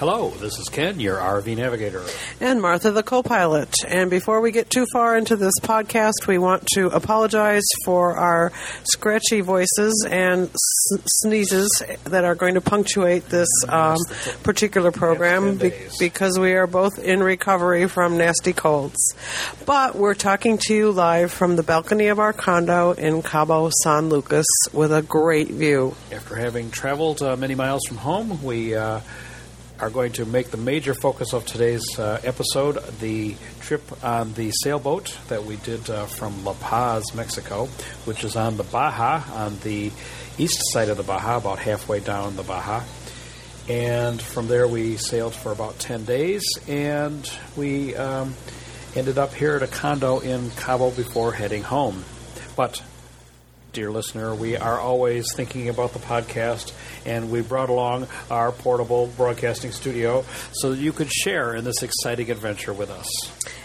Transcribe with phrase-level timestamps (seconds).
[0.00, 2.02] Hello, this is Ken, your RV navigator.
[2.40, 3.68] And Martha, the co pilot.
[3.86, 8.50] And before we get too far into this podcast, we want to apologize for our
[8.84, 13.98] scratchy voices and s- sneezes that are going to punctuate this um,
[14.42, 19.14] particular program be- because we are both in recovery from nasty colds.
[19.66, 24.08] But we're talking to you live from the balcony of our condo in Cabo San
[24.08, 25.94] Lucas with a great view.
[26.10, 28.74] After having traveled uh, many miles from home, we.
[28.74, 29.00] Uh,
[29.80, 34.50] are going to make the major focus of today's uh, episode the trip on the
[34.50, 37.66] sailboat that we did uh, from La Paz, Mexico,
[38.04, 39.90] which is on the Baja, on the
[40.36, 42.82] east side of the Baja, about halfway down the Baja.
[43.68, 48.34] And from there, we sailed for about 10 days, and we um,
[48.96, 52.04] ended up here at a condo in Cabo before heading home.
[52.54, 52.82] But
[53.72, 56.72] dear listener, we are always thinking about the podcast,
[57.06, 61.82] and we brought along our portable broadcasting studio so that you could share in this
[61.82, 63.06] exciting adventure with us.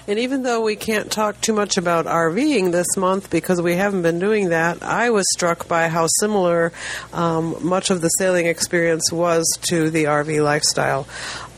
[0.08, 4.04] And even though we can't talk too much about RVing this month because we haven't
[4.04, 6.72] been doing that, I was struck by how similar
[7.12, 11.08] um, much of the sailing experience was to the RV lifestyle.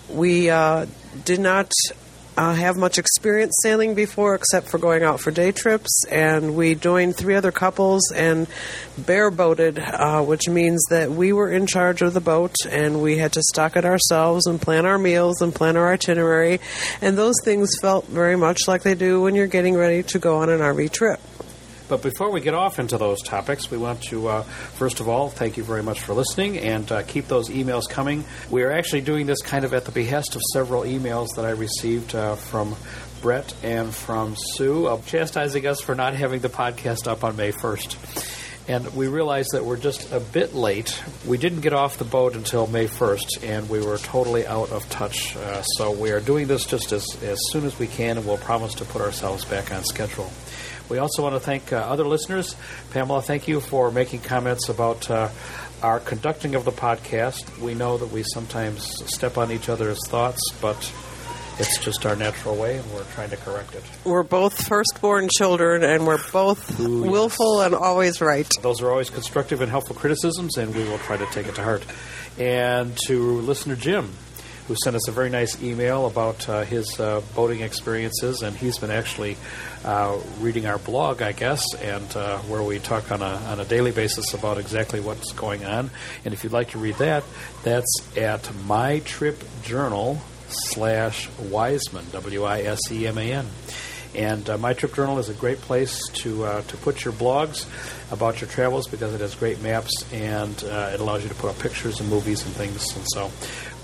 [0.09, 0.85] We uh,
[1.25, 1.71] did not
[2.37, 6.75] uh, have much experience sailing before except for going out for day trips and we
[6.75, 8.47] joined three other couples and
[9.01, 13.33] bareboated uh, which means that we were in charge of the boat and we had
[13.33, 16.59] to stock it ourselves and plan our meals and plan our itinerary
[17.01, 20.37] and those things felt very much like they do when you're getting ready to go
[20.37, 21.19] on an RV trip.
[21.87, 25.29] But before we get off into those topics, we want to, uh, first of all,
[25.29, 28.25] thank you very much for listening and uh, keep those emails coming.
[28.49, 31.51] We are actually doing this kind of at the behest of several emails that I
[31.51, 32.75] received uh, from
[33.21, 37.51] Brett and from Sue, uh, chastising us for not having the podcast up on May
[37.51, 38.33] 1st.
[38.69, 41.01] And we realized that we're just a bit late.
[41.25, 44.87] We didn't get off the boat until May 1st, and we were totally out of
[44.89, 45.37] touch.
[45.37, 48.37] Uh, so we are doing this just as, as soon as we can, and we'll
[48.37, 50.29] promise to put ourselves back on schedule.
[50.89, 52.55] We also want to thank uh, other listeners.
[52.91, 55.29] Pamela, thank you for making comments about uh,
[55.81, 57.59] our conducting of the podcast.
[57.59, 58.83] We know that we sometimes
[59.13, 60.77] step on each other's thoughts, but
[61.59, 63.83] it's just our natural way, and we're trying to correct it.
[64.03, 67.11] We're both firstborn children, and we're both Ooh, yes.
[67.11, 68.47] willful and always right.
[68.61, 71.63] Those are always constructive and helpful criticisms, and we will try to take it to
[71.63, 71.83] heart.
[72.37, 74.11] And to listener Jim,
[74.67, 78.77] who sent us a very nice email about uh, his uh, boating experiences, and he's
[78.77, 79.37] been actually
[79.85, 83.65] uh, reading our blog, I guess, and uh, where we talk on a on a
[83.65, 85.89] daily basis about exactly what's going on.
[86.25, 87.23] And if you'd like to read that,
[87.63, 93.47] that's at My Trip Journal slash Wiseman W I S E M A N.
[94.15, 97.65] And uh, My Trip Journal is a great place to uh, to put your blogs
[98.11, 101.49] about your travels because it has great maps and uh, it allows you to put
[101.49, 102.95] up pictures and movies and things.
[102.95, 103.31] And so,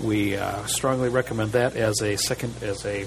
[0.04, 3.06] we uh, strongly recommend that as a second as a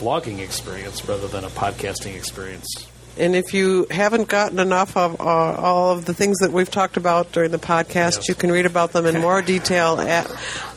[0.00, 2.88] blogging experience rather than a podcasting experience.
[3.18, 6.96] And if you haven't gotten enough of uh, all of the things that we've talked
[6.96, 8.28] about during the podcast, Yes.
[8.30, 10.24] you can read about them in more detail at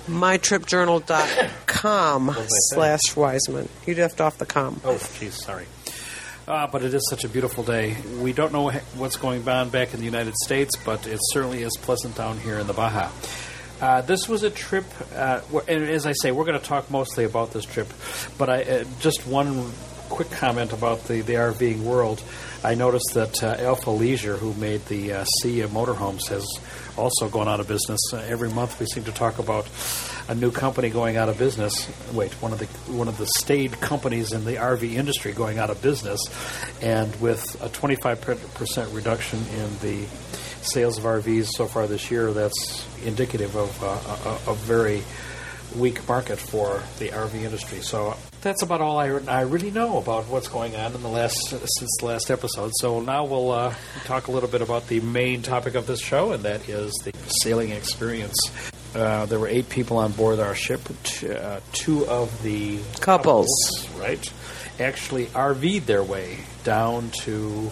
[0.10, 2.36] mytripjournal.com
[2.74, 3.70] slash Wiseman.
[3.86, 4.82] You left off the com.
[4.84, 5.66] Oh, jeez, sorry.
[6.48, 7.98] Uh, but it is such a beautiful day.
[8.20, 11.76] We don't know what's going on back in the United States, but it certainly is
[11.78, 13.10] pleasant down here in the Baja.
[13.82, 14.86] Uh, this was a trip,
[15.16, 17.92] uh, and as I say, we're going to talk mostly about this trip,
[18.38, 19.72] but I, uh, just one
[20.08, 22.24] quick comment about the, the RVing world.
[22.64, 26.46] I noticed that uh, Alfa Leisure, who made the uh, Sea Motorhomes, has
[26.98, 28.00] also going out of business.
[28.14, 29.68] Uh, every month we seem to talk about
[30.28, 31.90] a new company going out of business.
[32.14, 35.70] Wait, one of the one of the staid companies in the RV industry going out
[35.70, 36.20] of business,
[36.82, 40.06] and with a 25% reduction in the
[40.62, 45.04] sales of RVs so far this year, that's indicative of uh, a, a very
[45.76, 47.82] weak market for the RV industry.
[47.82, 48.16] So
[48.46, 51.98] that's about all I, I really know about what's going on in the last since
[52.00, 52.72] the last episode.
[52.76, 56.32] So now we'll uh, talk a little bit about the main topic of this show,
[56.32, 57.12] and that is the
[57.42, 58.38] sailing experience.
[58.94, 60.80] Uh, there were eight people on board our ship.
[61.04, 63.50] T- uh, two of the Couples.
[63.98, 64.32] right,
[64.80, 67.72] actually RV'd their way down to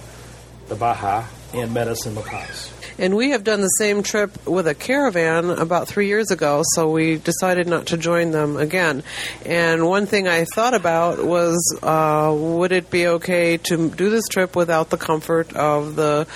[0.69, 2.73] the Baja and met us in La Paz.
[2.97, 6.91] And we have done the same trip with a caravan about three years ago, so
[6.91, 9.03] we decided not to join them again.
[9.45, 14.27] And one thing I thought about was uh, would it be okay to do this
[14.27, 16.27] trip without the comfort of the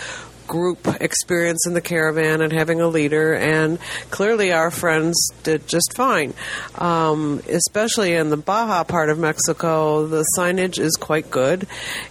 [0.48, 3.80] group experience in the caravan and having a leader, and
[4.10, 6.34] clearly our friends did just fine.
[6.76, 11.68] Um, especially in the Baja part of Mexico, the signage is quite good,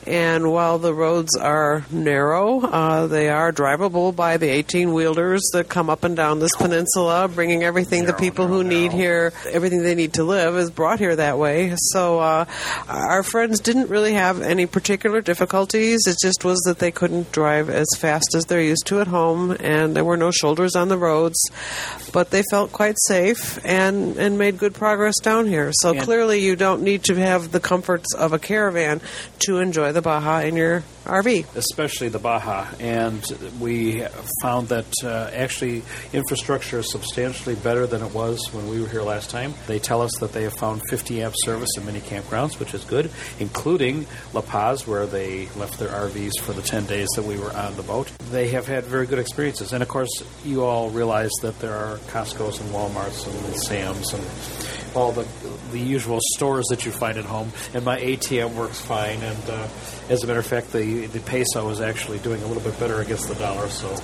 [0.06, 5.68] and while the roads are narrow, uh, they are drivable by the 18 wheelers that
[5.68, 9.32] come up and down this peninsula, bringing everything the Narrow, people who narrow, need here,
[9.50, 11.74] everything they need to live is brought here that way.
[11.76, 12.44] So uh,
[12.88, 16.06] our friends didn't really have any particular difficulties.
[16.06, 19.56] It just was that they couldn't drive as fast as they're used to at home,
[19.60, 21.38] and there were no shoulders on the roads.
[22.12, 25.70] But they felt quite safe and, and made good progress down here.
[25.74, 29.00] So clearly, you don't need to have the comforts of a caravan
[29.40, 31.54] to enjoy the Baja in your RV.
[31.56, 32.66] especially the Baja.
[32.80, 33.22] And
[33.60, 34.04] we
[34.42, 35.82] found that uh, actually
[36.12, 39.54] infrastructure is substantially better than it was when we were here last time.
[39.66, 42.84] They tell us that they have found 50 amp service in many campgrounds, which is
[42.84, 47.38] good, including La Paz, where they left their RVs for the 10 days that we
[47.38, 48.10] were on the boat.
[48.30, 49.72] They have had very good experiences.
[49.72, 50.10] And of course,
[50.44, 55.26] you all realize that there are Costco's and Walmart's and Sam's and all the
[55.72, 59.20] the usual stores that you find at home, and my ATM works fine.
[59.20, 59.68] And uh,
[60.08, 63.00] as a matter of fact, the the peso is actually doing a little bit better
[63.00, 63.68] against the dollar.
[63.68, 63.94] So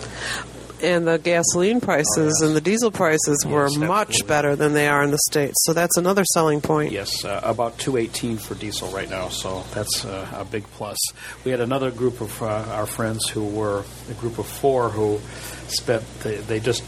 [0.82, 2.40] And the gasoline prices Oh, yes.
[2.43, 5.54] and the diesel prices were Yes, much better than they are in the States.
[5.64, 6.90] So that's another selling point.
[6.90, 9.28] yes, uh, about two eighteen for diesel right now.
[9.28, 10.99] So that's uh, a big plus.
[11.44, 15.20] We had another group of uh, our friends who were a group of four who
[15.69, 16.02] spent.
[16.25, 16.82] They, they just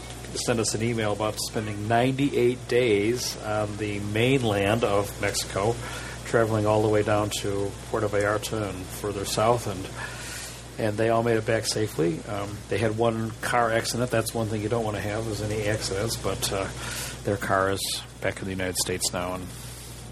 [0.45, 5.73] sent us an email about spending 98 days on the mainland of Mexico,
[6.35, 9.87] traveling all the way down to Puerto Vallarta and further south, and
[10.77, 12.19] and they all made it back safely.
[12.27, 14.11] Um, they had one car accident.
[14.11, 16.67] That's one thing you don't want to have is any accidents, but uh,
[17.23, 17.79] their car is
[18.19, 19.47] back in the United States now, and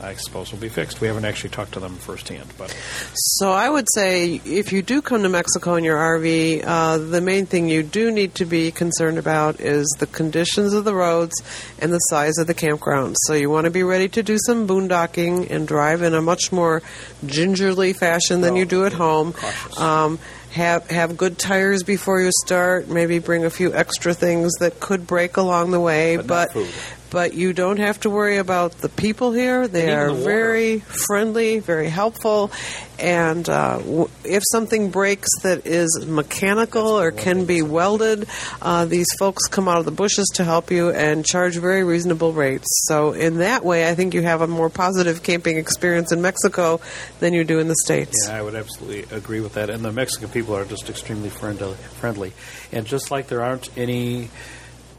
[0.02, 1.00] I suppose will be fixed.
[1.00, 2.76] We haven't actually talked to them firsthand, but
[3.16, 7.22] So I would say if you do come to Mexico in your RV, uh, the
[7.22, 11.34] main thing you do need to be concerned about is the conditions of the roads
[11.80, 13.16] and the size of the campgrounds.
[13.28, 16.52] So you want to be ready to do some boondocking and drive in a much
[16.52, 16.82] more
[17.26, 19.34] gingerly fashion than Oh, you do at home.
[19.78, 20.20] Um,
[20.52, 22.88] have have good tires before you start.
[22.88, 26.70] Maybe bring a few extra things that could break along the way, But food.
[27.14, 29.68] But you don't have to worry about the people here.
[29.68, 32.52] They are the very friendly, very helpful,
[32.98, 38.28] and uh, w- if something breaks that is mechanical or can be welded,
[38.64, 42.34] uh, these folks come out of the bushes to help you and charge very reasonable
[42.34, 42.66] rates.
[42.88, 46.82] So in that way, I think you have a more positive camping experience in Mexico
[47.20, 48.26] than you do in the states.
[48.28, 49.70] Yeah, I would absolutely agree with that.
[49.70, 51.76] And the Mexican people are just extremely friendly.
[51.76, 52.34] Friendly,
[52.72, 54.32] and just like there aren't any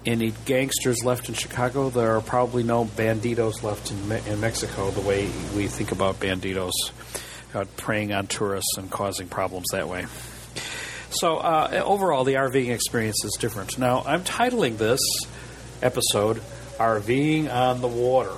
[0.07, 4.91] any gangsters left in Chicago, there are probably no banditos left in, Me- in Mexico.
[4.91, 6.73] The way we think about banditos,
[7.55, 10.07] uh, preying on tourists and causing problems that way.
[11.11, 13.79] So uh, overall, the RVing experience is different.
[13.79, 15.01] Now, I'm titling this
[15.81, 16.43] episode
[16.79, 18.35] "RVing on the Water"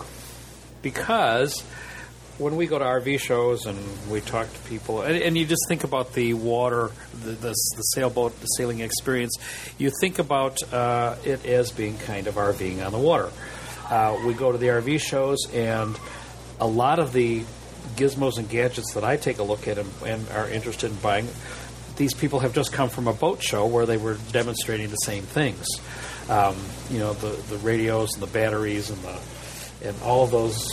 [0.83, 1.65] because
[2.39, 3.79] when we go to RV shows and
[4.11, 6.91] we talk to people, and, and you just think about the water,
[7.23, 9.37] the, the, the sailboat, the sailing experience,
[9.79, 13.31] you think about uh, it as being kind of RVing on the water.
[13.89, 15.99] Uh, we go to the RV shows, and
[16.61, 17.45] a lot of the
[17.95, 21.29] gizmos and gadgets that I take a look at and, and are interested in buying,
[21.97, 25.23] these people have just come from a boat show where they were demonstrating the same
[25.23, 25.67] things.
[26.29, 26.57] Um,
[26.91, 29.19] you know, the, the radios and the batteries and the
[29.85, 30.67] and all of those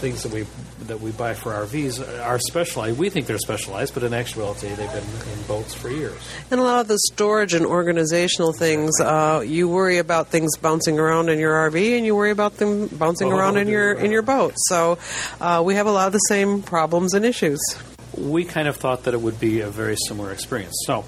[0.00, 0.46] things that we
[0.88, 2.98] that we buy for RVs are specialized.
[2.98, 6.20] We think they're specialized, but in actuality, they've been in boats for years.
[6.50, 10.98] And a lot of the storage and organizational things, uh, you worry about things bouncing
[10.98, 14.10] around in your RV, and you worry about them bouncing Oh, around in your in
[14.10, 14.54] your boat.
[14.68, 14.98] So
[15.40, 17.60] uh, we have a lot of the same problems and issues.
[18.16, 20.74] we kind of thought that it would be a very similar experience.
[20.86, 21.04] So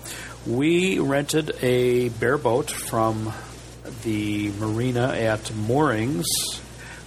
[0.47, 3.33] we rented a bare boat from
[4.03, 6.27] the marina at Moorings,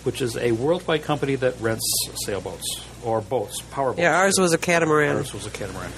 [0.04, 1.86] which is a worldwide company that rents
[2.26, 2.66] sailboats
[3.04, 4.00] or boats, power boats.
[4.00, 5.18] Yeah, ours was a catamaran.
[5.18, 5.92] Ours was a catamaran.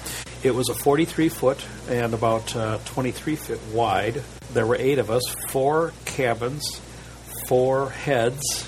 [0.43, 4.23] It was a 43 foot and about uh, 23 feet wide.
[4.53, 6.81] There were eight of us, four cabins,
[7.47, 8.67] four heads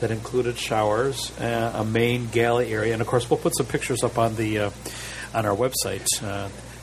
[0.00, 4.02] that included showers, uh, a main galley area, and of course we'll put some pictures
[4.02, 4.70] up on the uh,
[5.32, 6.06] on our website.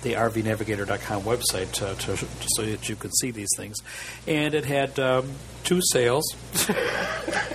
[0.02, 2.18] The RVNavigator.com website to, to,
[2.56, 3.78] so that you could see these things.
[4.28, 5.30] And it had um,
[5.64, 6.24] two sails.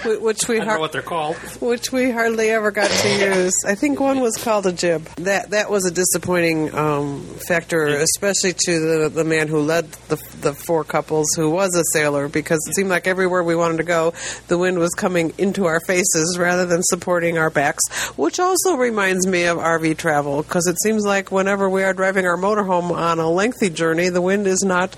[0.05, 1.37] Which we I know what they're called.
[1.61, 3.53] which we hardly ever got to use.
[3.67, 5.05] I think one was called a jib.
[5.17, 10.17] That that was a disappointing um, factor, especially to the the man who led the
[10.41, 13.85] the four couples, who was a sailor, because it seemed like everywhere we wanted to
[13.85, 14.15] go,
[14.47, 17.83] the wind was coming into our faces rather than supporting our backs.
[18.17, 22.27] Which also reminds me of RV travel, because it seems like whenever we are driving
[22.27, 24.97] our motorhome on a lengthy journey, the wind is not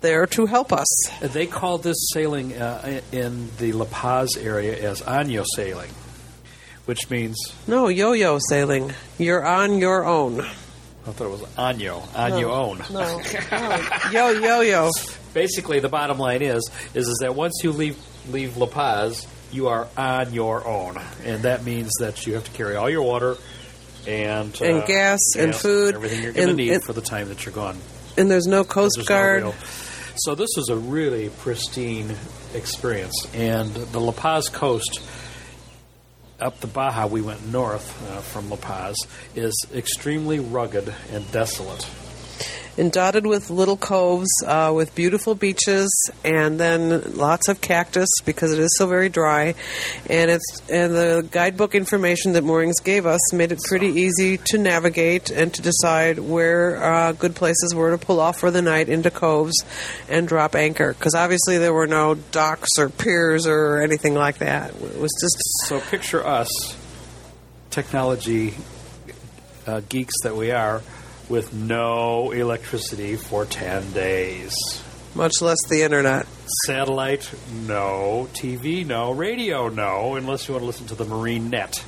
[0.00, 0.86] there to help us.
[1.20, 5.90] They call this sailing uh, in the La Paz area as año sailing,
[6.84, 8.92] which means No, yo-yo sailing.
[9.18, 10.40] You're on your own.
[10.40, 12.82] I thought it was año, año own.
[12.90, 14.10] No, no.
[14.12, 14.90] yo yo yo.
[15.32, 17.98] Basically, the bottom line is is is that once you leave
[18.30, 22.50] leave La Paz, you are on your own, and that means that you have to
[22.52, 23.36] carry all your water
[24.06, 27.28] and uh, And gas and food everything you're going to need and- for the time
[27.28, 27.78] that you're gone.
[28.16, 29.42] And there's no Coast There's Guard.
[29.42, 29.54] real-
[30.16, 32.14] So this was a really pristine
[32.54, 35.00] experience, and the La Paz coast
[36.40, 38.96] up the Baja, we went north uh, from La Paz,
[39.34, 41.88] is extremely rugged and desolate.
[42.76, 45.90] And dotted with little coves uh, with beautiful beaches
[46.24, 49.54] and then lots of cactus because it is so very dry.
[50.08, 54.58] And it's and the guidebook information that moorings gave us made it pretty easy to
[54.58, 58.88] navigate and to decide where uh, good places were to pull off for the night
[58.88, 59.64] into coves
[60.08, 60.92] and drop anchor.
[60.92, 64.70] Because obviously there were no docks or piers or anything like that.
[64.70, 66.76] It was just So picture us,
[67.70, 68.54] technology
[69.66, 70.82] uh, geeks that we are,
[71.28, 74.54] with no electricity for 10 days.
[75.14, 76.26] much less the internet
[76.66, 77.32] Satellite,
[77.66, 78.28] no.
[78.34, 79.12] TV, no.
[79.12, 81.82] Radio, no, unless you want to listen to the Marine Net.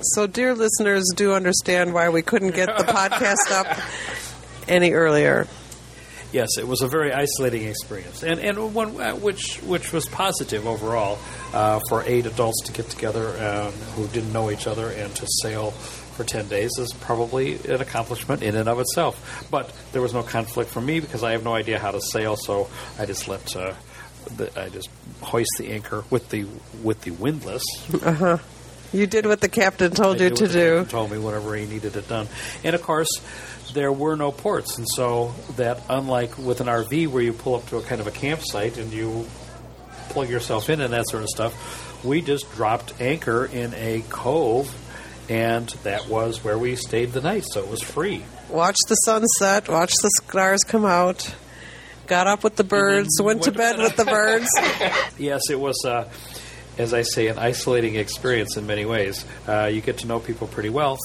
[0.00, 3.78] So, dear listeners, do understand why we couldn't get the podcast up
[4.68, 5.46] any earlier.
[6.32, 10.66] Yes, it was a very isolating experience, and and one uh, which which was positive
[10.66, 11.18] overall
[11.52, 15.26] uh, for eight adults to get together um, who didn't know each other and to
[15.42, 15.72] sail
[16.12, 19.46] for ten days is probably an accomplishment in and of itself.
[19.50, 22.36] But there was no conflict for me because I have no idea how to sail,
[22.36, 23.74] so I just let uh,
[24.36, 24.88] the, I just
[25.20, 26.46] hoist the anchor with the
[26.82, 27.62] with the windlass.
[28.02, 28.38] Uh huh.
[28.92, 30.76] You did what the captain told I you to do.
[30.80, 32.28] captain Told me whatever he needed it done,
[32.62, 33.08] and of course,
[33.72, 37.66] there were no ports, and so that unlike with an RV where you pull up
[37.68, 39.26] to a kind of a campsite and you
[40.10, 44.68] plug yourself in and that sort of stuff, we just dropped anchor in a cove,
[45.32, 47.44] and that was where we stayed the night.
[47.50, 48.22] So it was free.
[48.50, 51.34] Watch the sunset, watch the stars come out.
[52.06, 53.82] Got up with the birds, went to went to bed bed.
[53.82, 54.48] with the birds.
[55.18, 56.06] Yes, it was, uh,
[56.76, 59.24] as I say, an isolating experience in many ways.
[59.48, 60.98] Uh, you get to know people pretty well,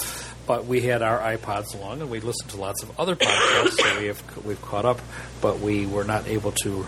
[0.45, 3.99] but we had our iPods along, and we listened to lots of other podcasts, so
[3.99, 4.99] we have we've caught up,
[5.39, 6.85] but we were not able to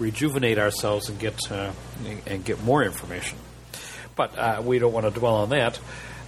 [0.00, 1.70] rejuvenate ourselves and get uh,
[2.26, 3.38] and get more information.
[4.16, 5.78] But uh, we don't want to dwell on that.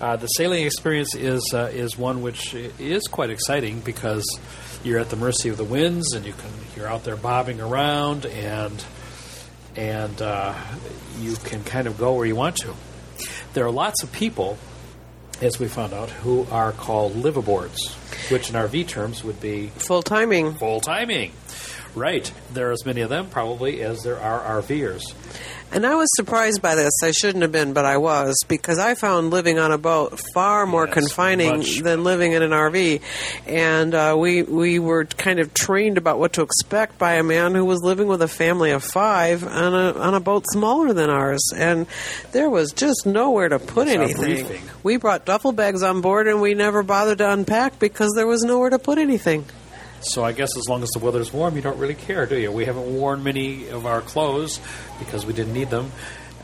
[0.00, 4.24] Uh, the sailing experience is uh, is one which is quite exciting because
[4.84, 8.26] you're at the mercy of the winds, and you can you're out there bobbing around,
[8.26, 8.84] and
[9.74, 10.54] and uh,
[11.20, 12.74] you can kind of go where you want to.
[13.54, 14.58] There are lots of people,
[15.40, 17.78] as we found out, who are called liveaboards,
[18.30, 20.54] which in RV terms would be Full timing.
[20.54, 21.32] full timing.
[21.94, 22.30] Right.
[22.52, 25.00] There are as many of them probably as there are RVers.
[25.76, 26.90] And I was surprised by this.
[27.04, 30.64] I shouldn't have been, but I was because I found living on a boat far
[30.64, 31.80] more Yes, confining much.
[31.80, 33.02] than living in an RV.
[33.46, 37.54] And uh, we we were kind of trained about what to expect by a man
[37.54, 41.10] who was living with a family of five on a on a boat smaller than
[41.10, 41.42] ours.
[41.54, 41.86] And
[42.32, 44.62] there was just nowhere to put our anything.
[44.82, 48.42] We brought duffel bags on board, and we never bothered to unpack because there was
[48.42, 49.44] nowhere to put anything.
[50.00, 52.52] So I guess as long as the weather's warm, you don't really care, do you?
[52.52, 54.60] We haven't worn many of our clothes
[54.98, 55.90] because we didn't need them.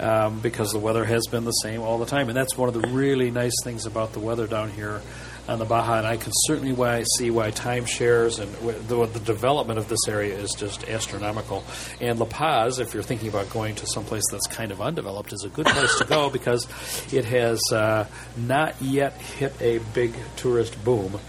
[0.00, 2.75] Um, because the weather has been the same all the time, and that's one of
[2.75, 5.02] the really nice things about the weather down here
[5.49, 5.99] on the Baja.
[5.99, 8.52] And I can certainly why see why timeshares and
[8.88, 11.64] the, the development of this area is just astronomical.
[12.00, 15.44] And La Paz, if you're thinking about going to someplace that's kind of undeveloped, is
[15.44, 16.66] a good place to go because
[17.12, 18.06] it has uh,
[18.37, 21.21] not yet hit a big tourist boom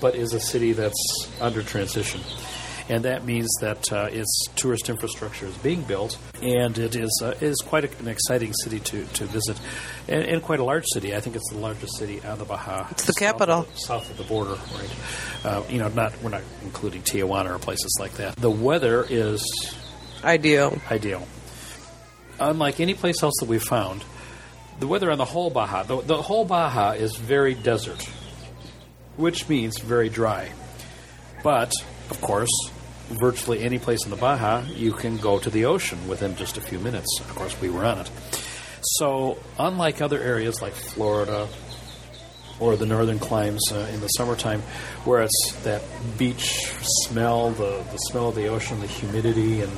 [0.00, 2.20] but is a city that's under transition.
[2.90, 7.34] And that means that uh, its tourist infrastructure is being built, and it is uh,
[7.42, 9.60] is quite a, an exciting city to, to visit,
[10.08, 11.14] and, and quite a large city.
[11.14, 12.86] I think it's the largest city on the Baja.
[12.90, 13.58] It's the south capital.
[13.60, 14.96] of the- south of the border, right?
[15.44, 18.36] Uh, you know, not we're not including Tijuana or places like that.
[18.36, 19.44] The weather is
[20.24, 20.78] Ideal.
[20.90, 21.28] ideal.
[22.40, 24.02] Unlike any place else that we've found,
[24.80, 28.08] the weather on the whole Baja, the, the whole Baja is very desert,
[29.18, 30.50] which means very dry.
[31.42, 31.72] But,
[32.08, 32.50] of course,
[33.10, 36.60] virtually any place in the Baja, you can go to the ocean within just a
[36.60, 37.20] few minutes.
[37.20, 38.10] Of course, we were on it.
[38.80, 41.48] So, unlike other areas like Florida
[42.60, 44.62] or the northern climes uh, in the summertime,
[45.04, 45.82] where it's that
[46.16, 46.72] beach
[47.06, 49.72] smell, the, the smell of the ocean, the humidity, and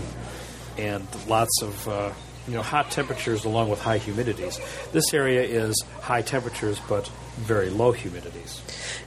[0.79, 2.13] and lots of uh,
[2.47, 4.61] you know hot temperatures along with high humidities.
[4.93, 8.61] This area is high temperatures but very low humidities.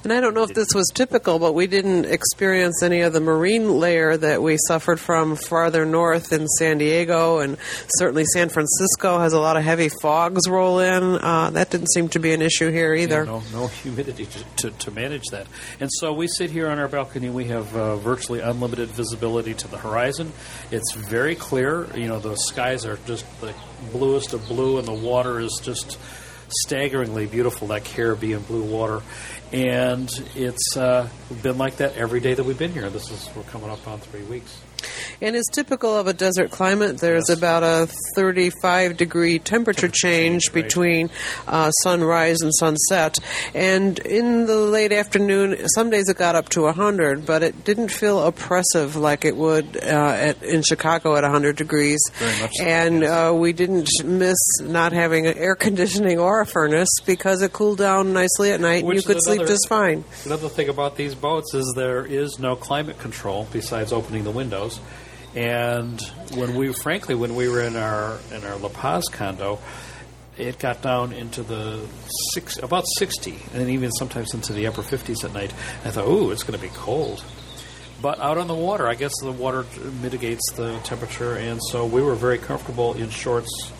[0.03, 3.21] And I don't know if this was typical, but we didn't experience any of the
[3.21, 9.19] marine layer that we suffered from farther north in San Diego, and certainly San Francisco
[9.19, 11.03] has a lot of heavy fogs roll in.
[11.03, 13.23] Uh, that didn't seem to be an issue here either.
[13.23, 15.47] Yeah, no, no humidity to, to, to, manage that.
[15.79, 17.29] And so we sit here on our balcony.
[17.29, 20.33] We have uh, virtually unlimited visibility to the horizon.
[20.69, 21.87] It's very clear.
[21.95, 23.53] You know, the skies are just the
[23.93, 25.97] bluest of blue, and the water is just
[26.61, 29.01] staggeringly beautiful, that Caribbean blue water.
[29.51, 31.07] And it's uh,
[31.41, 32.89] been like that every day that we've been here.
[32.89, 34.59] This is we're coming up on three weeks.
[35.21, 36.99] And it's typical of a desert climate.
[36.99, 37.37] There's yes.
[37.37, 40.63] about a 35 degree temperature, temperature change, change right.
[40.63, 41.09] between
[41.47, 43.19] uh, sunrise and sunset.
[43.53, 47.89] And in the late afternoon, some days it got up to 100, but it didn't
[47.89, 51.99] feel oppressive like it would uh, at, in Chicago at 100 degrees.
[52.15, 53.11] Very much so, and yes.
[53.11, 58.13] uh, we didn't miss not having air conditioning or a furnace because it cooled down
[58.13, 60.03] nicely at night Which and you could another, sleep just fine.
[60.25, 64.72] Another thing about these boats is there is no climate control besides opening the windows.
[65.35, 65.99] And
[66.35, 69.59] when we, frankly, when we were in our in our La Paz condo,
[70.37, 71.79] it got down into the
[72.33, 75.51] six, about sixty, and even sometimes into the upper fifties at night.
[75.85, 77.23] I thought, ooh, it's going to be cold.
[78.01, 79.65] But out on the water, I guess the water
[80.01, 83.71] mitigates the temperature, and so we were very comfortable in shorts.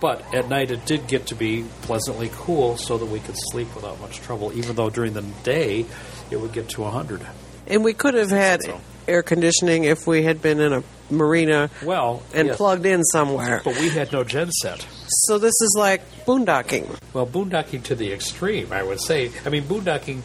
[0.00, 3.74] But at night, it did get to be pleasantly cool, so that we could sleep
[3.74, 4.52] without much trouble.
[4.56, 5.86] Even though during the day,
[6.30, 7.26] it would get to hundred.
[7.66, 11.70] And we could have had so air conditioning if we had been in a marina
[11.82, 12.56] well and yes.
[12.56, 13.62] plugged in somewhere.
[13.64, 14.84] But we had no genset.
[15.26, 16.98] So this is like boondocking.
[17.12, 19.32] Well, boondocking to the extreme, I would say.
[19.44, 20.20] I mean, boondocking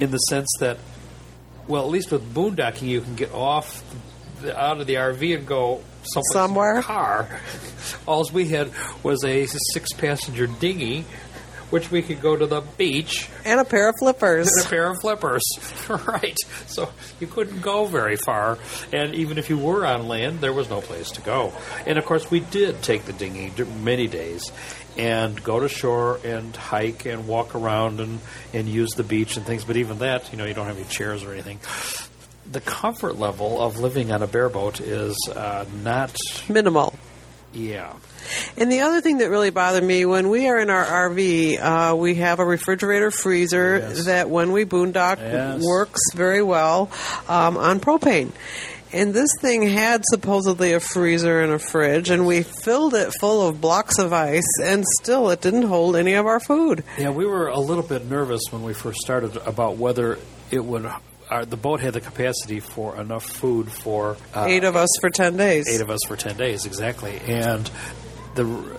[0.00, 0.78] in the sense that,
[1.68, 3.84] well, at least with boondocking, you can get off
[4.40, 5.82] the, out of the RV and go
[6.32, 6.82] somewhere.
[6.82, 7.40] car.
[8.06, 8.70] All we had
[9.02, 11.04] was a six-passenger dinghy
[11.70, 13.28] which we could go to the beach.
[13.44, 14.48] And a pair of flippers.
[14.56, 15.42] And a pair of flippers.
[15.88, 16.36] right.
[16.66, 18.58] So you couldn't go very far.
[18.92, 21.52] And even if you were on land, there was no place to go.
[21.86, 23.52] And of course, we did take the dinghy
[23.82, 24.52] many days
[24.96, 28.20] and go to shore and hike and walk around and,
[28.52, 29.64] and use the beach and things.
[29.64, 31.60] But even that, you know, you don't have any chairs or anything
[32.50, 36.16] the comfort level of living on a bareboat is uh, not
[36.48, 36.98] minimal.
[37.52, 37.94] Yeah.
[38.56, 41.96] And the other thing that really bothered me when we are in our RV, uh,
[41.96, 44.04] we have a refrigerator freezer yes.
[44.06, 45.62] that, when we boondock, yes.
[45.64, 46.90] works very well
[47.28, 48.32] um, on propane.
[48.92, 53.46] And this thing had supposedly a freezer and a fridge, and we filled it full
[53.46, 56.82] of blocks of ice, and still it didn't hold any of our food.
[56.98, 60.18] Yeah, we were a little bit nervous when we first started about whether
[60.50, 60.90] it would
[61.30, 65.10] our, the boat had the capacity for enough food for uh, eight of us for
[65.10, 65.68] ten days.
[65.68, 67.18] Eight of us for ten days, exactly.
[67.26, 67.70] And
[68.34, 68.78] the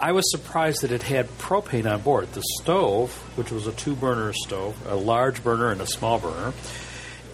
[0.00, 2.30] I was surprised that it had propane on board.
[2.32, 6.52] The stove, which was a two burner stove, a large burner and a small burner,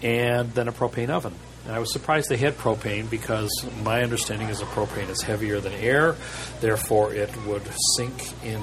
[0.02, 1.34] and then a propane oven.
[1.64, 3.50] And I was surprised they had propane because
[3.82, 6.16] my understanding is that propane is heavier than air,
[6.60, 8.62] therefore it would sink in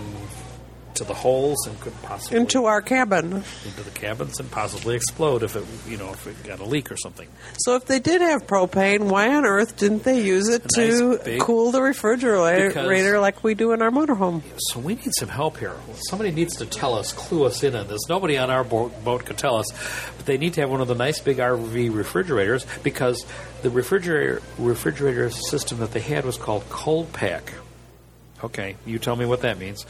[0.97, 5.43] to the holes and could possibly into our cabin, into the cabins, and possibly explode
[5.43, 7.27] if it, you know, if it got a leak or something.
[7.60, 11.19] So, if they did have propane, why on earth didn't they use it a to
[11.25, 14.41] nice cool the refrigerator like we do in our motorhome?
[14.57, 15.75] So, we need some help here.
[16.10, 18.01] Somebody needs to tell us, clue us in on this.
[18.10, 19.67] Nobody on our boat, boat could tell us,
[20.17, 23.25] but they need to have one of the nice big RV refrigerators because
[23.62, 27.53] the refrigerator refrigerator system that they had was called Cold Pack.
[28.43, 29.86] Okay, you tell me what that means.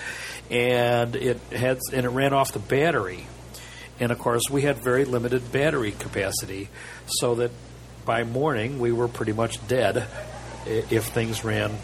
[0.49, 3.25] And it had and it ran off the battery.
[3.99, 6.69] And of course, we had very limited battery capacity,
[7.07, 7.51] so that
[8.05, 10.07] by morning we were pretty much dead
[10.65, 11.77] if things ran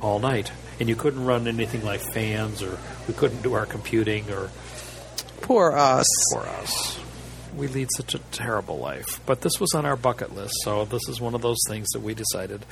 [0.00, 0.52] all night.
[0.78, 4.50] And you couldn't run anything like fans, or we couldn't do our computing, or
[5.40, 6.06] poor us.
[6.32, 6.98] Poor us
[7.56, 9.20] we lead such a terrible life.
[9.26, 12.00] But this was on our bucket list, so this is one of those things that
[12.00, 12.64] we decided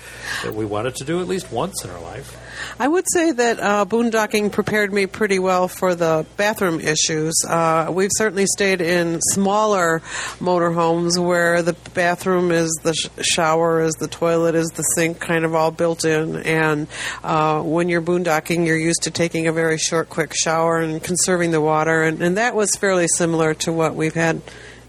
[0.43, 2.37] that we wanted to do at least once in our life.
[2.79, 7.35] I would say that uh, boondocking prepared me pretty well for the bathroom issues.
[7.49, 10.01] Uh, we've certainly stayed in smaller
[10.39, 15.45] motorhomes where the bathroom is the sh- shower, is the toilet, is the sink, kind
[15.45, 16.37] of all built in.
[16.37, 16.87] And
[17.23, 21.51] uh, when you're boondocking, you're used to taking a very short, quick shower and conserving
[21.51, 24.43] the water, and, and that was fairly similar to what we've had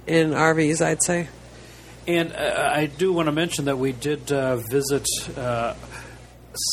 [0.08, 1.28] in RVs, I'd say.
[2.08, 5.74] And uh, I do want to mention that we did uh, visit uh,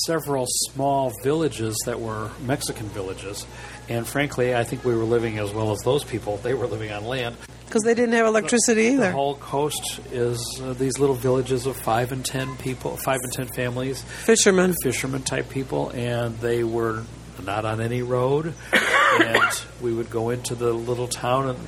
[0.06, 3.46] several small villages that were Mexican villages.
[3.88, 6.36] And frankly, I think we were living as well as those people.
[6.38, 7.36] They were living on land.
[7.64, 9.06] Because they didn't have electricity The either.
[9.06, 13.32] The whole coast is uh, these little villages of five and ten people, five and
[13.32, 14.74] ten families, Fishermen.
[14.82, 17.02] fishermen type people, and they were
[17.42, 18.52] not on any road.
[19.20, 21.58] and we would go into the little town and.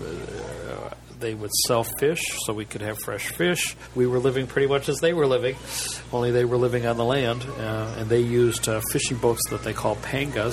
[1.25, 3.75] They would sell fish, so we could have fresh fish.
[3.95, 5.57] We were living pretty much as they were living,
[6.13, 9.63] only they were living on the land, uh, and they used uh, fishing boats that
[9.63, 10.53] they call pangas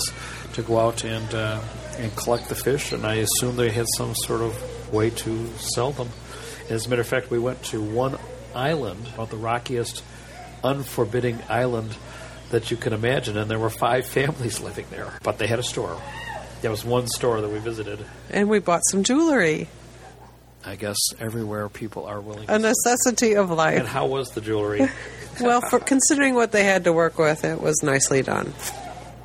[0.54, 1.60] to go out and uh,
[1.98, 2.94] and collect the fish.
[2.94, 6.08] And I assume they had some sort of way to sell them.
[6.70, 8.18] As a matter of fact, we went to one
[8.56, 10.06] island, about the rockiest,
[10.64, 11.98] unforbidding island
[12.52, 15.12] that you can imagine, and there were five families living there.
[15.22, 16.02] But they had a store.
[16.62, 18.00] There was one store that we visited.
[18.30, 19.68] And we bought some jewelry.
[20.66, 22.44] I guess everywhere people are willing.
[22.50, 23.80] A To necessity of life.
[23.80, 24.88] and how was the jewelry?
[25.40, 28.54] Well, for considering what they had to work with, it was nicely done.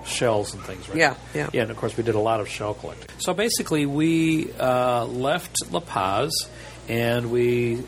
[0.06, 0.96] Shells and things, right?
[0.96, 1.50] Yeah, yeah.
[1.52, 3.08] Yeah, and of course we did a lot of shell collecting.
[3.18, 6.30] So basically, we uh, left La Paz,
[6.88, 7.82] and we,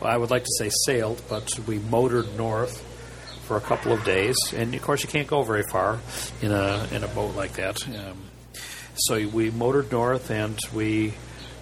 [0.00, 2.80] I would like to say sailed, but we motored north
[3.46, 4.36] for a couple of days.
[4.54, 5.98] And of course, you can't go very far
[6.40, 7.84] in a in a boat like that.
[7.88, 8.16] Um,
[8.94, 11.14] so we motored north, and we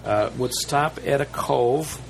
[0.05, 2.01] uh, would stop at a cove.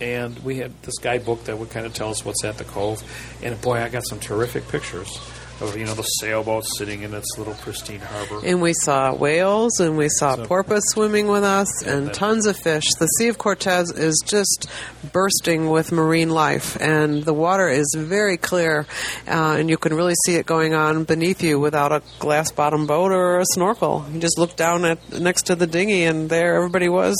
[0.00, 3.02] And we had this guidebook that would kind of tell us what's at the cove.
[3.42, 5.18] And boy, I got some terrific pictures
[5.60, 8.40] of you know the sailboat sitting in its little pristine harbor.
[8.44, 12.46] And we saw whales and we saw So- porpoise swimming with us and that- tons
[12.46, 12.84] of fish.
[12.98, 14.66] The Sea of Cortez is just
[15.12, 18.86] bursting with marine life, and the water is very clear,
[19.28, 22.86] uh, and you can really see it going on beneath you without a glass bottom
[22.86, 24.04] boat or a snorkel.
[24.12, 27.14] You just look down at next to the dinghy, and there everybody was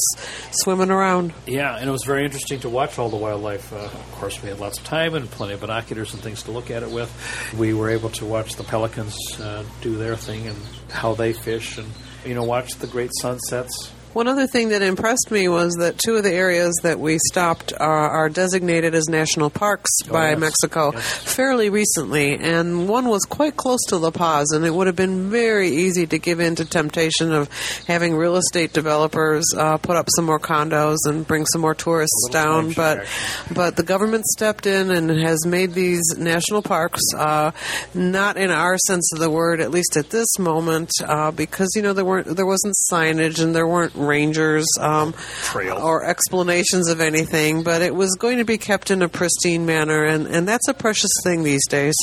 [0.50, 1.32] swimming around.
[1.46, 3.72] Yeah, and it was very interesting to watch all the wildlife.
[3.72, 6.50] Uh, of course, we had lots of time and plenty of binoculars and things to
[6.50, 7.10] look at it with.
[7.56, 10.58] We were able to watch the pelicans uh, do their thing and
[10.90, 11.88] how they fish, and
[12.24, 13.92] you know, watch the great sunsets.
[14.14, 17.72] One other thing that impressed me was that two of the areas that we stopped
[17.79, 20.38] are, are designated as national parks by yes.
[20.38, 21.35] Mexico Yes.
[21.35, 25.31] fairly recently, and one was quite close to La Paz, and it would have been
[25.31, 27.48] very easy to give in to temptation of
[27.88, 32.29] having real estate developers uh, put up some more condos and bring some more tourists
[32.31, 32.70] down.
[32.72, 33.55] But action.
[33.57, 37.50] but the government stepped in and has made these national parks uh,
[37.94, 41.83] not in our sense of the word, at least at this moment, uh, because you
[41.83, 45.82] know there weren't there wasn't signage and there weren't rangers um, Trails.
[45.82, 50.04] or explanations of anything, but it was going to be kept in a pristine manner,
[50.04, 51.94] and, and that's a precious thing these days.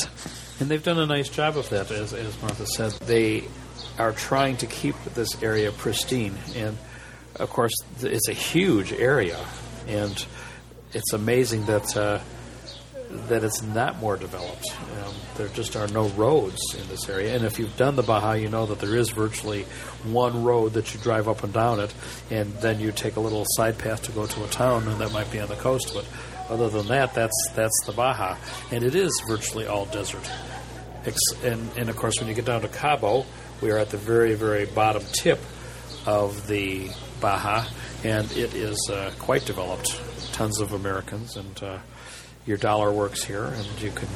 [0.60, 2.92] And they've done a nice job of that, as, as Martha said.
[3.06, 3.44] They
[3.98, 6.34] are trying to keep this area pristine.
[6.54, 6.78] And,
[7.36, 9.44] of course, it's a huge area.
[9.88, 10.24] And
[10.92, 12.20] it's amazing that, uh,
[13.28, 14.66] that it's not more developed.
[15.04, 17.34] Um, there just are no roads in this area.
[17.34, 19.64] And if you've done the Baja, you know that there is virtually
[20.04, 21.94] one road that you drive up and down it,
[22.30, 25.12] and then you take a little side path to go to a town, and that
[25.12, 25.92] might be on the coast.
[25.94, 26.06] But
[26.48, 28.36] other than that, that's that's the Baja,
[28.70, 30.30] and it is virtually all desert.
[31.42, 33.26] And, and of course, when you get down to Cabo,
[33.60, 35.40] we are at the very, very bottom tip
[36.06, 37.64] of the Baja,
[38.04, 40.00] and it is uh, quite developed.
[40.32, 41.78] Tons of Americans, and uh,
[42.46, 44.08] your dollar works here, and you can.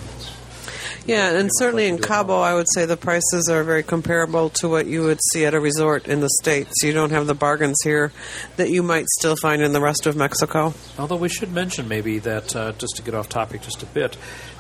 [1.07, 2.41] Yeah, and certainly in you do at Cabo.
[2.41, 5.61] I would say the prices are very comparable to what you would see at a
[5.61, 6.83] resort in the States.
[6.83, 8.13] You don't have the bargains here
[8.57, 10.75] that you might still find in the rest of Mexico.
[10.99, 14.17] Although we should mention maybe that uh, just to get off topic just a bit,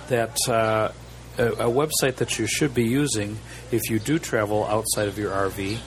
[0.06, 0.92] that uh,
[1.36, 3.38] a, a website that you should be using
[3.72, 5.78] if you do travel outside of your RV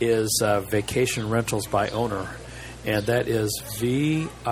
[0.00, 2.26] is uh, Vacation Rentals by Owner,
[2.86, 4.50] and that is vrob.com.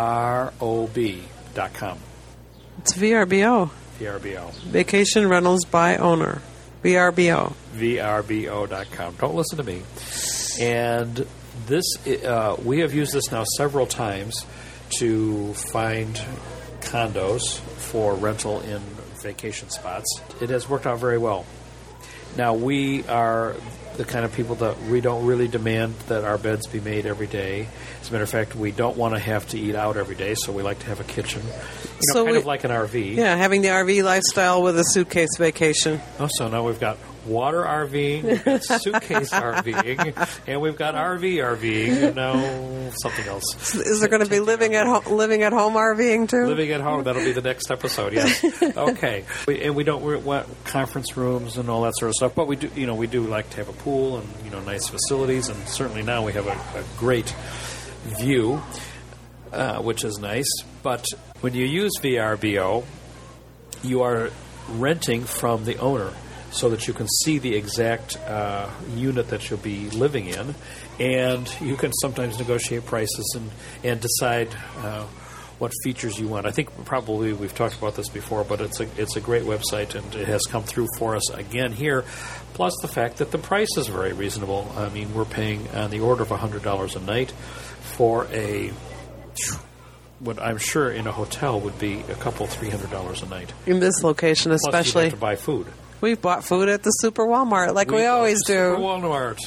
[2.87, 4.53] It's VRBO, VRBO.
[4.63, 6.41] Vacation Rentals by Owner.
[6.85, 7.53] VRBO.
[7.75, 9.15] vrbo.com.
[9.17, 9.83] Don't listen to me.
[10.61, 11.27] And
[11.67, 14.47] this, uh, we have used this now several times
[15.01, 16.15] to find
[16.79, 18.81] condos for rental in
[19.21, 20.21] vacation spots.
[20.41, 21.45] It has worked out very well.
[22.37, 23.57] Now we are
[23.97, 27.27] the kind of people that we don't really demand that our beds be made every
[27.27, 27.69] day.
[28.01, 30.35] As a matter of fact, we don't want to have to eat out every day,
[30.35, 31.43] so we like to have a kitchen.
[31.43, 31.63] You know,
[32.13, 33.17] So kind we- of like an RV.
[33.17, 36.01] Yeah, having the RV lifestyle with a suitcase vacation.
[36.19, 41.35] Oh, so now we've got water RVing, we've got suitcase RVing, and we've got RV
[41.37, 43.75] RVing, You know, something else.
[43.75, 46.47] Is there going to be living at ho- living at home RVing too?
[46.47, 48.45] Living at home, that'll be the next episode, yes.
[48.77, 49.25] Okay.
[49.47, 52.57] We, and we don't want conference rooms and all that sort of stuff, but we
[52.57, 55.49] do, you know, we do like to have a pool and, you know, nice facilities,
[55.49, 57.35] and certainly now we have a, a great
[58.19, 58.63] view.
[59.53, 60.49] uh, which is nice.
[60.83, 61.07] But
[61.41, 62.85] when you use VRBO,
[63.83, 64.31] you are
[64.71, 66.11] renting from the owner
[66.57, 70.55] so that you can see the exact uh, unit that you'll be living in,
[70.99, 73.51] and you can sometimes negotiate prices and
[73.85, 74.49] and decide.
[74.79, 75.07] Uh,
[75.59, 76.47] what features you want.
[76.47, 79.95] I think probably we've talked about this before, but it's a it's a great website
[79.95, 82.05] and it has come through for us again here.
[82.55, 84.71] Plus the fact that the price is very reasonable.
[84.77, 87.31] I mean, we're paying on the order of hundred dollars a night
[87.97, 88.71] for a
[90.19, 93.53] what I'm sure in a hotel would be a couple three hundred dollars a night.
[93.67, 95.67] In this location, Plus especially, have to buy food.
[96.01, 98.53] We've bought food at the Super Walmart like we, always do.
[98.53, 98.77] Super.
[98.79, 99.39] Walmart.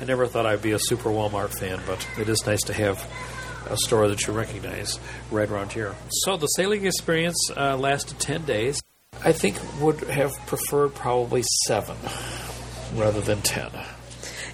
[0.00, 3.08] I never thought I'd be a Super Walmart fan, but it is nice to have
[3.68, 4.98] a store that you recognize
[5.30, 5.94] right around here.
[6.10, 8.80] So the sailing experience uh, lasted 10 days.
[9.24, 11.96] I think would have preferred probably seven
[12.94, 13.70] rather than 10.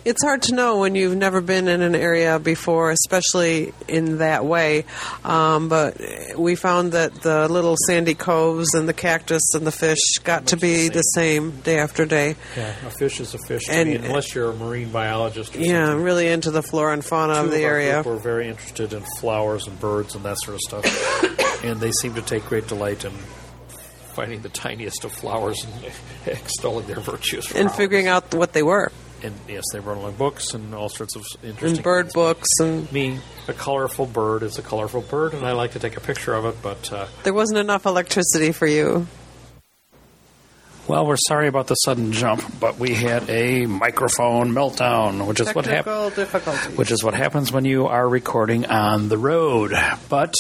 [0.05, 4.45] It's hard to know when you've never been in an area before, especially in that
[4.45, 4.85] way.
[5.25, 5.97] Um, but
[6.37, 10.57] we found that the little sandy coves and the cactus and the fish got to
[10.57, 12.35] be the the same day after day.
[12.57, 15.87] Yeah, a fish is a fish And- me, unless you're a marine biologist or Yeah,
[15.87, 16.03] something.
[16.05, 18.03] really into the flora and fauna Two of the our area.
[18.03, 22.15] were very interested in flowers and birds and that sort of stuff, and they seem
[22.15, 23.13] to take great delight in
[24.15, 25.93] finding the tiniest of flowers and
[26.27, 27.53] extolling their virtues.
[27.55, 27.77] And hours.
[27.77, 28.91] figuring out what they were.
[29.25, 31.77] And yes, they wrote along books and all sorts of interesting.
[31.79, 32.15] And bird things.
[32.15, 35.97] books, and Me, a colorful bird is a colorful bird, and I like to take
[35.97, 36.57] a picture of it.
[36.63, 39.07] But uh, there wasn't enough electricity for you.
[40.89, 45.55] well, we're sorry about the sudden jump, but we had a microphone meltdown, which is
[45.55, 45.85] what happened.
[45.85, 46.77] Technical difficulties.
[46.77, 49.73] which is what happens when you are recording on the road.
[50.09, 50.35] But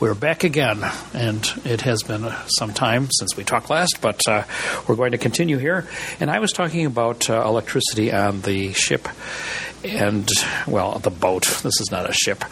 [0.00, 4.44] we're back again, and it has been some time since we talked last, but uh,
[4.86, 5.86] we're going to continue here.
[6.20, 9.08] And I was talking about uh, electricity on the ship,
[9.84, 10.30] and,
[10.66, 11.44] well, the boat.
[11.62, 12.44] This is not a ship.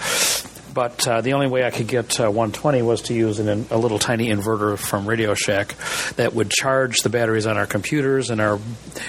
[0.72, 3.78] But uh, the only way I could get uh, 120 was to use an, a
[3.78, 5.74] little tiny inverter from Radio Shack
[6.16, 8.58] that would charge the batteries on our computers and our.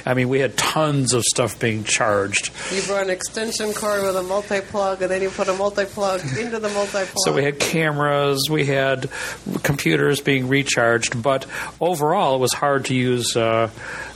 [0.05, 2.51] I mean, we had tons of stuff being charged.
[2.73, 5.85] You brought an extension cord with a multi plug, and then you put a multi
[5.85, 7.07] plug into the multi plug.
[7.25, 9.09] So we had cameras, we had
[9.63, 11.45] computers being recharged, but
[11.79, 13.69] overall it was hard to use uh,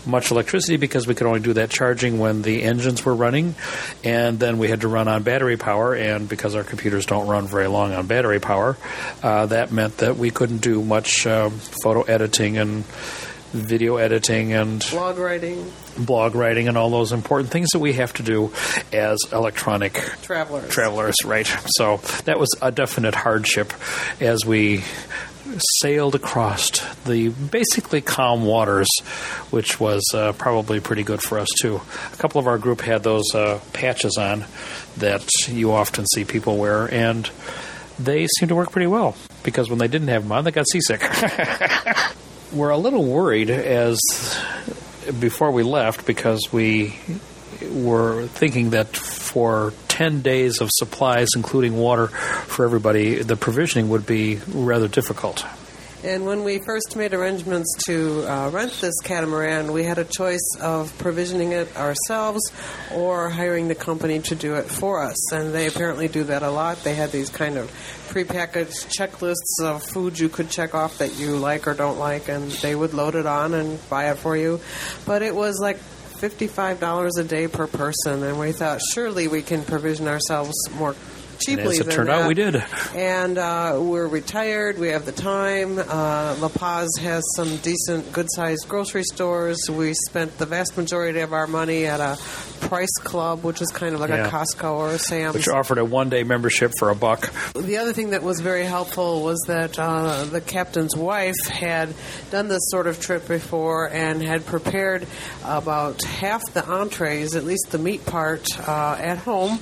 [0.06, 3.56] much electricity because we could only do that charging when the engines were running,
[4.04, 5.94] and then we had to run on battery power.
[5.96, 8.78] And because our computers don't run very long on battery power,
[9.24, 11.52] uh, that meant that we couldn't do much um,
[11.84, 12.84] photo editing and
[13.56, 18.14] video editing and blog writing blog writing and all those important things that we have
[18.14, 18.52] to do
[18.92, 20.70] as electronic travelers.
[20.70, 21.48] travelers, right?
[21.78, 23.74] So that was a definite hardship
[24.20, 24.84] as we
[25.80, 26.70] sailed across
[27.04, 28.90] the basically calm waters,
[29.52, 31.80] which was uh, probably pretty good for us too.
[32.14, 34.46] A couple of our group had those uh, patches on
[34.98, 37.30] that you often see people wear, and
[38.00, 40.66] they seemed to work pretty well because when they didn't have them on, they got
[40.68, 41.02] seasick.
[42.56, 44.00] We're a little worried as
[45.20, 46.98] before we left because we
[47.70, 54.06] were thinking that for 10 days of supplies, including water for everybody, the provisioning would
[54.06, 55.46] be rather difficult.
[56.06, 60.56] And when we first made arrangements to uh, rent this catamaran, we had a choice
[60.62, 62.44] of provisioning it ourselves
[62.94, 65.34] or hiring the company to do it for us.
[65.34, 66.84] And they apparently do that a lot.
[66.84, 67.72] They had these kind of
[68.10, 72.52] prepackaged checklists of food you could check off that you like or don't like, and
[72.52, 74.60] they would load it on and buy it for you.
[75.08, 79.64] But it was like $55 a day per person, and we thought surely we can
[79.64, 80.96] provision ourselves more
[81.36, 82.22] And cheaply as it turned that.
[82.24, 82.64] out, we did.
[82.96, 84.78] And uh, we're retired.
[84.80, 85.78] We have the time.
[85.80, 89.58] Uh, La Paz has some decent, good-sized grocery stores.
[89.70, 92.18] We spent the vast majority of our money at a
[92.68, 94.28] Price Club, which is kind of like Yeah.
[94.28, 95.36] a Costco or a Sam's.
[95.36, 97.32] Which offered a one day membership for a buck.
[97.54, 101.94] The other thing that was very helpful was that uh, the captain's wife had
[102.32, 105.06] done this sort of trip before and had prepared
[105.44, 109.60] about half the entrees, at least the meat part, uh, at home.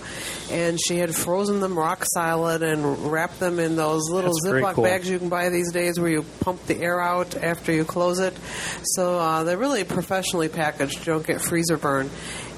[0.52, 4.74] And she had frozen them rock solid and wrap them in those little That's Ziploc
[4.76, 4.84] cool.
[4.84, 8.20] bags you can buy these days where you pump the air out after you close
[8.20, 8.38] it.
[8.84, 11.00] So uh, they're really professionally packaged.
[11.00, 12.10] You don't get freezer burn.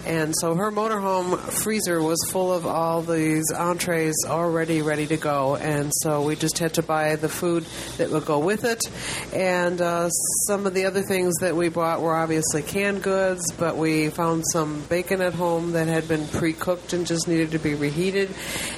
[0.06, 5.56] And so her motorhome freezer was full of all these entrees already ready to go.
[5.56, 7.66] And so we just had to buy the food
[7.98, 8.82] that would go with it.
[9.34, 13.78] And uh, some of the other things that we bought were obviously canned goods, but
[13.78, 17.60] we found some bacon at home that had been pre cooked and just needed to
[17.60, 18.30] be reheated.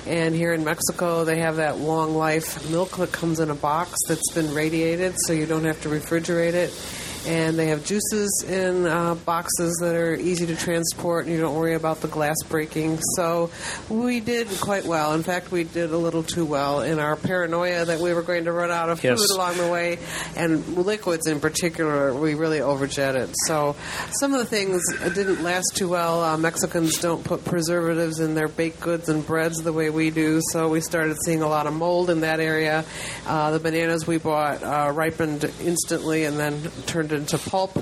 [0.05, 3.97] And here in Mexico, they have that long life milk that comes in a box
[4.07, 6.73] that's been radiated, so you don't have to refrigerate it.
[7.25, 11.55] And they have juices in uh, boxes that are easy to transport, and you don't
[11.55, 12.99] worry about the glass breaking.
[13.15, 13.49] So
[13.89, 15.13] we did quite well.
[15.13, 18.45] In fact, we did a little too well in our paranoia that we were going
[18.45, 19.19] to run out of Yes.
[19.19, 19.99] food along the way,
[20.35, 23.33] and liquids in particular, we really overjetted.
[23.45, 23.75] So
[24.19, 24.81] some of the things
[25.13, 26.23] didn't last too well.
[26.23, 30.41] Uh, Mexicans don't put preservatives in their baked goods and breads the way we do,
[30.51, 32.83] so we started seeing a lot of mold in that area.
[33.25, 37.77] Uh, the bananas we bought uh, ripened instantly and then turned into pulp.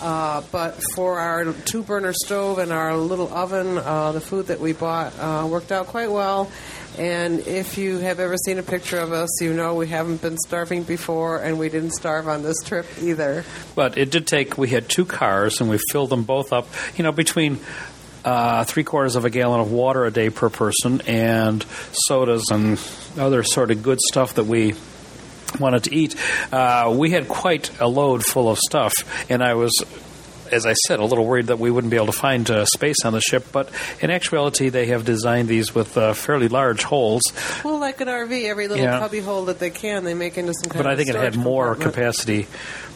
[0.00, 4.60] Uh, but for our two burner stove and our little oven, uh, the food that
[4.60, 6.50] we bought uh, worked out quite well.
[6.98, 10.38] And if you have ever seen a picture of us, you know we haven't been
[10.38, 13.44] starving before, and we didn't starve on this trip either.
[13.74, 14.56] But it did take.
[14.56, 16.68] We had two cars, and we filled them both up.
[16.96, 17.58] You know, between
[18.24, 22.80] uh, three quarters of a gallon of water a day per person, and sodas and
[23.18, 24.74] other sort of good stuff that we
[25.60, 26.14] wanted to eat.
[26.52, 28.92] Uh, we had quite a load full of stuff,
[29.30, 29.72] and I was.
[30.48, 32.94] As I said, a little worried that we wouldn't be able to find uh, space
[33.04, 33.68] on the ship, but
[34.00, 37.22] in actuality, they have designed these with uh, fairly large holes.
[37.64, 39.00] Well, like an RV, every little Yeah.
[39.00, 41.16] cubby hole that they can, they make into some kind But of I think it
[41.16, 41.94] had more compartment.
[41.96, 42.46] capacity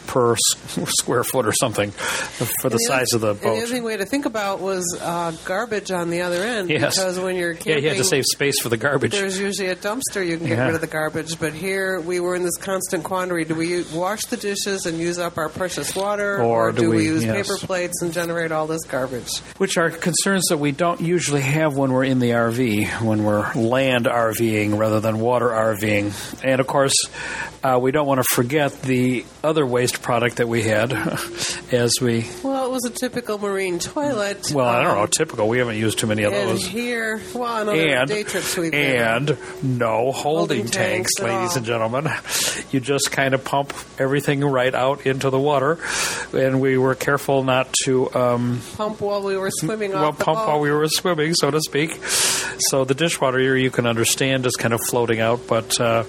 [0.07, 0.35] per
[0.87, 3.41] square foot or something for the And size of the boat.
[3.41, 6.69] The other thing we to think about was uh, garbage on the other end.
[6.69, 6.95] Yes.
[6.97, 9.11] Because when you're Yeah, camping, you had to save space for the garbage.
[9.11, 10.65] there's usually a dumpster you can get Yeah.
[10.67, 11.39] rid of the garbage.
[11.39, 15.19] But here we were in this constant quandary: do we wash the dishes and use
[15.19, 17.47] up our precious water, Or do do we, we- use yes.
[17.47, 19.29] paper plates and generate all this garbage?
[19.57, 23.51] which are concerns that we don't usually have when we're in the RV, when we're
[23.53, 26.11] land RVing rather than water RVing.
[26.43, 26.93] And of course,
[27.63, 29.65] uh, we don't want to forget the other
[29.97, 30.93] product that we had
[31.71, 32.25] as we.
[32.43, 34.51] Well, it was a typical marine toilet.
[34.53, 35.47] Well, I don't know, um, typical.
[35.47, 36.65] We haven't used too many of And those.
[36.65, 38.95] here, well, on other And day trips we've been.
[39.29, 41.57] and no holding, Holding tanks at ladies all.
[41.57, 42.09] and gentlemen.
[42.71, 45.77] You just kind of pump everything right out into the water,
[46.33, 50.47] and we were careful not to um, pump while we were swimming well, pump boat.
[50.47, 51.91] while we were swimming, so to speak.
[52.69, 56.03] So the dishwater here you can understand is kind of floating out, but uh,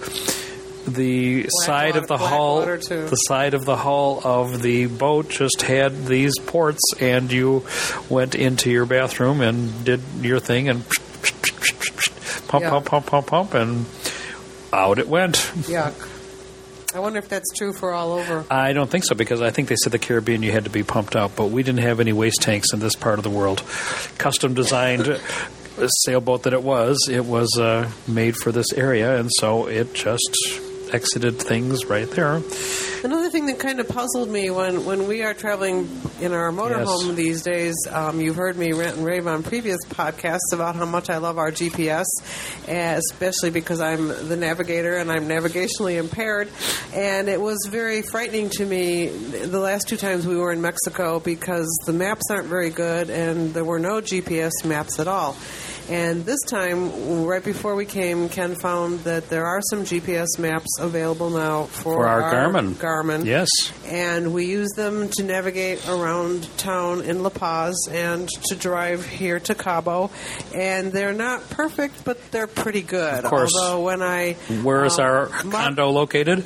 [0.87, 5.63] the side of the black hull, the side of the hull of the boat just
[5.63, 7.65] had these ports, and you
[8.09, 10.85] went into your bathroom and did your thing and
[12.49, 12.71] pump, Yeah.
[12.71, 13.87] pump, pump, pump, pump, and
[14.73, 15.37] out it went.
[15.69, 15.95] Yuck.
[16.95, 18.45] I wonder if that's true for all over.
[18.51, 20.83] I don't think so because I think they said the Caribbean you had to be
[20.83, 23.63] pumped out, but we didn't have any waste tanks in this part of the world.
[24.19, 25.07] Custom designed
[26.05, 30.37] sailboat that it was, it was uh, made for this area, and so it just
[30.93, 32.41] exited things right there.
[33.05, 35.89] Another thing that kind of puzzled me when, when we are traveling
[36.21, 37.17] in our motorhome Yes.
[37.17, 41.11] these days, um, you've heard me rant and rave on previous podcasts about how much
[41.11, 42.05] I love our GPS,
[42.69, 46.49] eh, especially because I'm the navigator and I'm navigationally impaired.
[46.95, 51.19] And it was very frightening to me the last two times we were in Mexico
[51.19, 55.37] because the maps aren't very good and there were no GPS maps at all.
[55.93, 60.71] And this time, right before we came, Ken found that there are some GPS maps
[60.81, 62.73] available now for, For our Garmin.
[62.77, 63.27] Garmin.
[63.27, 63.49] Yes.
[63.85, 69.39] And we use them to navigate around town in La Paz and to drive here
[69.41, 70.11] to Cabo.
[70.55, 73.25] And they're not perfect, but they're pretty good.
[73.25, 73.51] Of course.
[73.55, 76.45] Although when I Where is uh, our condo located?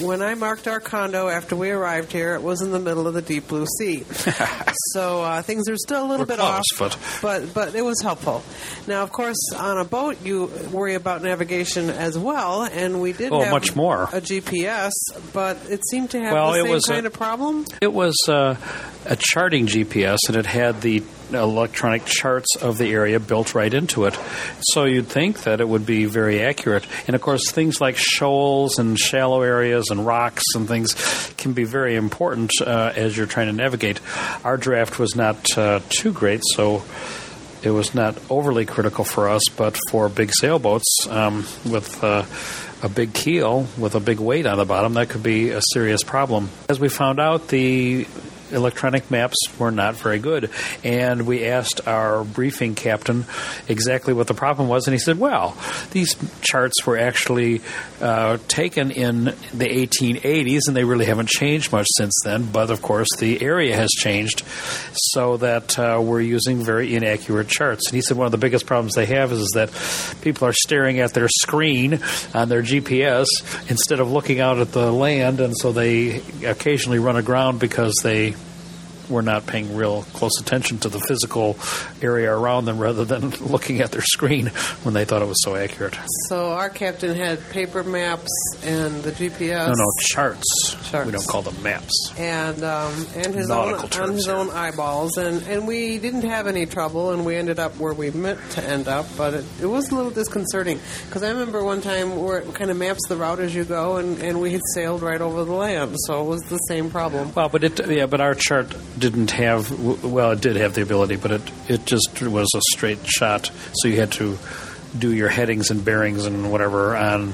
[0.00, 3.12] when I marked our condo after we arrived here, it was in the middle of
[3.12, 4.04] the deep blue sea.
[4.94, 7.84] so uh, things are still a little We're bit close, off, but- but but it
[7.84, 8.42] was helpful.
[8.86, 13.32] Now, of course, on a boat you worry about navigation as well, and we did
[13.32, 14.04] Oh, have much more.
[14.12, 14.92] a GPS,
[15.32, 17.64] but it seemed to have Well, the same was a- kind of problem.
[17.80, 18.56] It was uh,
[19.04, 24.04] a charting GPS, and it had the electronic charts of the area built right into
[24.04, 24.16] it.
[24.60, 26.86] So you'd think that it would be very accurate.
[27.08, 30.94] And of course, things like shoals and shallow areas and rocks and things
[31.36, 34.00] can be very important uh, as you're trying to navigate.
[34.44, 36.84] Our draft was not uh, too great, so
[37.66, 42.24] it was not overly critical for us, but for big sailboats um, with uh,
[42.82, 46.02] a big keel with a big weight on the bottom, that could be a serious
[46.02, 46.48] problem.
[46.68, 48.06] As we found out, the
[48.52, 50.50] electronic maps were not very good,
[50.84, 53.24] and we asked our briefing captain
[53.68, 55.56] exactly what the problem was, and he said, "Well,
[55.90, 57.60] these charts were actually
[58.00, 62.44] uh, taken in the 1880s, and they really haven't changed much since then.
[62.52, 64.42] But of course, the area has changed,
[64.92, 68.66] so that uh, we're using very inaccurate charts." And he said one of the biggest
[68.66, 69.70] problems they have is, is that
[70.22, 72.00] people are staring at their screen
[72.34, 73.26] on their GPS
[73.68, 78.35] instead of looking out at the land, and so they occasionally run aground because they
[79.08, 81.56] were not paying real close attention to the physical
[82.02, 84.46] area around them rather than looking at their screen
[84.82, 85.96] when they thought it was so accurate.
[86.28, 88.30] So our captain had paper maps
[88.64, 89.66] and the GPS.
[89.66, 90.76] No, no, charts.
[90.90, 91.06] Charts.
[91.06, 92.12] We don't call them maps.
[92.18, 96.66] and um, and his own on his own eyeballs, and, and we didn't have any
[96.66, 99.90] trouble, and we ended up where we meant to end up, but it, it was
[99.90, 103.40] a little disconcerting because I remember one time where it kind of maps the route
[103.40, 106.42] as you go, and, and we had sailed right over the land, so it was
[106.42, 107.32] the same problem.
[107.34, 109.70] Well, but it yeah, but our chart didn't have
[110.04, 113.88] well, it did have the ability, but it it just was a straight shot, so
[113.88, 114.38] you had to
[114.98, 117.32] do your headings and bearings and whatever on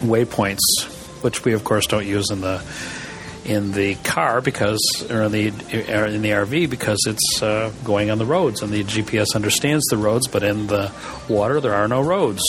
[0.00, 2.62] waypoints, which we of course don't use in the
[3.44, 4.80] in the car because
[5.10, 8.84] or in the in the RV because it's uh, going on the roads and the
[8.84, 10.92] GPS understands the roads, but in the
[11.28, 12.42] water there are no roads.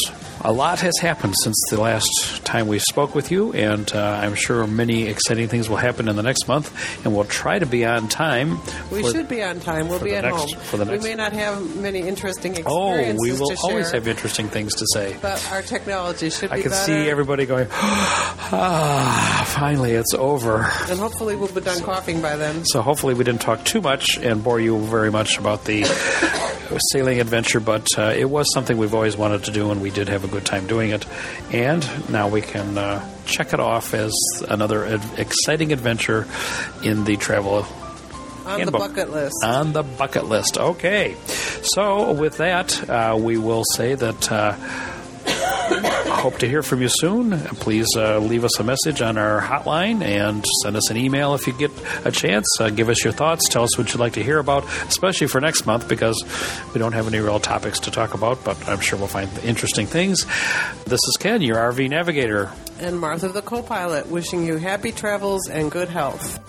[0.44, 2.10] A lot has happened since the last
[2.44, 6.16] time we spoke with you, and uh, I'm sure many exciting things will happen in
[6.16, 6.74] the next month.
[7.06, 8.60] And we'll try to be on time.
[8.92, 9.88] We for- should be on time.
[9.88, 10.62] We'll be at next- home.
[10.64, 14.48] for the next- We may not have many interesting Oh, we will always have interesting
[14.50, 15.16] things to say.
[15.22, 16.86] but our technology should I be can better.
[16.86, 20.66] see everybody going, ah, finally it's over.
[20.90, 22.66] and hopefully we'll be done coughing by then.
[22.66, 25.84] So hopefully we didn't talk too much and bore you very much about the
[26.80, 30.08] sailing adventure, but uh, it was something we've always wanted to do, and we did
[30.10, 31.06] have a good time doing it.
[31.52, 34.14] And now we can uh, check it off as
[34.50, 36.28] another ad- exciting adventure
[36.84, 37.66] in the travel
[38.46, 38.66] On handbook.
[38.66, 39.36] the bucket list.
[39.44, 40.58] On the bucket list.
[40.58, 41.16] Okay.
[41.64, 44.32] So with that, uh, we will say that.
[46.22, 47.32] Hope to hear from you soon.
[47.32, 51.48] Please uh, leave us a message on our hotline and send us an email if
[51.48, 51.72] you get
[52.06, 52.46] a chance.
[52.60, 53.50] Uh, give us your thoughts.
[53.50, 56.24] Tell us what you'd like to hear about, especially for next month because
[56.76, 59.88] we don't have any real topics to talk about, but I'm sure we'll find interesting
[59.88, 60.28] things.
[60.86, 62.52] This is Ken, your RV navigator.
[62.80, 66.40] And Martha the co pilot, wishing you happy travels and good health.